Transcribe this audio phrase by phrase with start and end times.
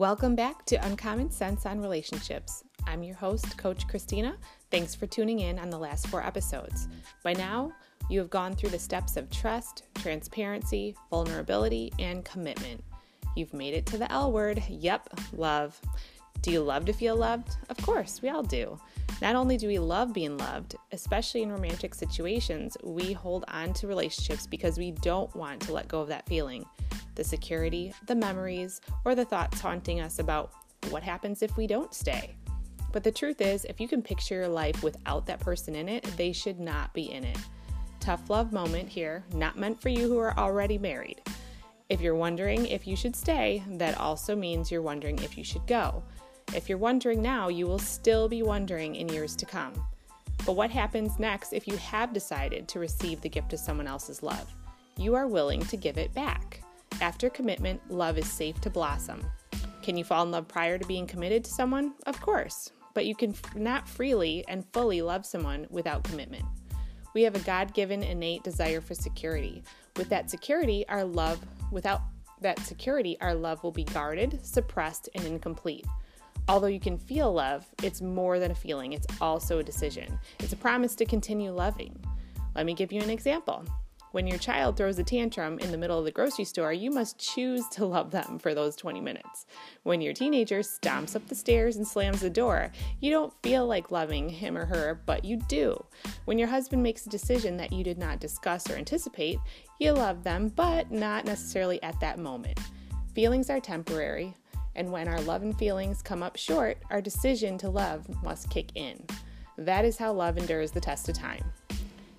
[0.00, 2.64] Welcome back to Uncommon Sense on Relationships.
[2.86, 4.34] I'm your host, Coach Christina.
[4.70, 6.88] Thanks for tuning in on the last four episodes.
[7.22, 7.72] By now,
[8.08, 12.82] you have gone through the steps of trust, transparency, vulnerability, and commitment.
[13.36, 14.62] You've made it to the L word.
[14.70, 15.78] Yep, love.
[16.40, 17.58] Do you love to feel loved?
[17.68, 18.80] Of course, we all do.
[19.20, 23.86] Not only do we love being loved, especially in romantic situations, we hold on to
[23.86, 26.64] relationships because we don't want to let go of that feeling
[27.16, 30.52] the security, the memories, or the thoughts haunting us about
[30.88, 32.34] what happens if we don't stay.
[32.92, 36.04] But the truth is, if you can picture your life without that person in it,
[36.16, 37.38] they should not be in it.
[38.00, 41.20] Tough love moment here, not meant for you who are already married.
[41.90, 45.66] If you're wondering if you should stay, that also means you're wondering if you should
[45.66, 46.02] go.
[46.54, 49.72] If you're wondering now, you will still be wondering in years to come.
[50.44, 54.22] But what happens next if you have decided to receive the gift of someone else's
[54.22, 54.52] love?
[54.96, 56.62] You are willing to give it back.
[57.00, 59.24] After commitment, love is safe to blossom.
[59.82, 61.92] Can you fall in love prior to being committed to someone?
[62.06, 66.44] Of course, but you can not freely and fully love someone without commitment.
[67.14, 69.62] We have a God given innate desire for security.
[69.96, 71.38] With that security, our love,
[71.70, 72.02] without
[72.40, 75.86] that security, our love will be guarded, suppressed, and incomplete.
[76.50, 80.18] Although you can feel love, it's more than a feeling, it's also a decision.
[80.40, 81.96] It's a promise to continue loving.
[82.56, 83.64] Let me give you an example.
[84.10, 87.20] When your child throws a tantrum in the middle of the grocery store, you must
[87.20, 89.46] choose to love them for those 20 minutes.
[89.84, 93.92] When your teenager stomps up the stairs and slams the door, you don't feel like
[93.92, 95.80] loving him or her, but you do.
[96.24, 99.38] When your husband makes a decision that you did not discuss or anticipate,
[99.78, 102.58] you love them, but not necessarily at that moment.
[103.14, 104.34] Feelings are temporary,
[104.80, 108.70] and when our love and feelings come up short, our decision to love must kick
[108.76, 109.04] in.
[109.58, 111.44] That is how love endures the test of time.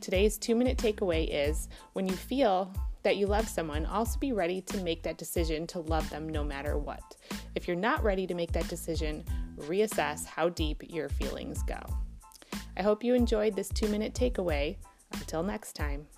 [0.00, 4.60] Today's two minute takeaway is when you feel that you love someone, also be ready
[4.62, 7.14] to make that decision to love them no matter what.
[7.54, 9.24] If you're not ready to make that decision,
[9.60, 11.78] reassess how deep your feelings go.
[12.76, 14.78] I hope you enjoyed this two minute takeaway.
[15.12, 16.08] Until next time.